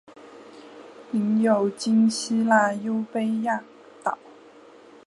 [1.11, 3.63] 领有今希腊优卑亚
[4.03, 4.17] 岛。